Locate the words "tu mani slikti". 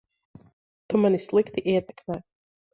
0.87-1.67